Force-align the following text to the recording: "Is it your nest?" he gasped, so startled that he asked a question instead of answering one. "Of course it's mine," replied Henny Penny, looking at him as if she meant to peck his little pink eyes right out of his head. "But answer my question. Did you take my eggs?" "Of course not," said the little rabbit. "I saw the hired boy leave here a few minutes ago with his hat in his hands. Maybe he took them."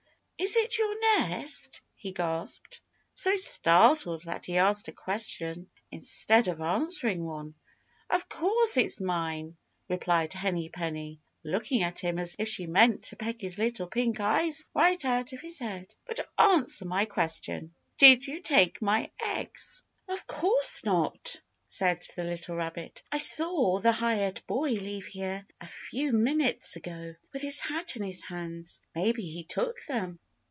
"Is 0.43 0.55
it 0.57 0.75
your 0.75 0.99
nest?" 1.19 1.81
he 1.93 2.13
gasped, 2.13 2.81
so 3.13 3.35
startled 3.35 4.23
that 4.23 4.47
he 4.47 4.57
asked 4.57 4.87
a 4.87 4.91
question 4.91 5.69
instead 5.91 6.47
of 6.47 6.59
answering 6.61 7.23
one. 7.25 7.53
"Of 8.09 8.27
course 8.27 8.75
it's 8.75 8.99
mine," 8.99 9.55
replied 9.87 10.33
Henny 10.33 10.67
Penny, 10.69 11.19
looking 11.43 11.83
at 11.83 11.99
him 11.99 12.17
as 12.17 12.35
if 12.39 12.47
she 12.49 12.65
meant 12.65 13.03
to 13.03 13.17
peck 13.17 13.39
his 13.41 13.59
little 13.59 13.85
pink 13.85 14.19
eyes 14.19 14.63
right 14.73 15.05
out 15.05 15.31
of 15.31 15.41
his 15.41 15.59
head. 15.59 15.93
"But 16.07 16.27
answer 16.39 16.85
my 16.85 17.05
question. 17.05 17.75
Did 17.99 18.25
you 18.25 18.41
take 18.41 18.81
my 18.81 19.11
eggs?" 19.23 19.83
"Of 20.07 20.25
course 20.25 20.83
not," 20.83 21.39
said 21.67 22.01
the 22.15 22.23
little 22.23 22.55
rabbit. 22.55 23.03
"I 23.11 23.19
saw 23.19 23.77
the 23.77 23.91
hired 23.91 24.41
boy 24.47 24.71
leave 24.71 25.05
here 25.05 25.45
a 25.59 25.67
few 25.67 26.11
minutes 26.13 26.75
ago 26.77 27.13
with 27.31 27.43
his 27.43 27.59
hat 27.59 27.95
in 27.95 28.01
his 28.01 28.23
hands. 28.23 28.81
Maybe 28.95 29.21
he 29.21 29.43
took 29.43 29.75
them." 29.87 30.17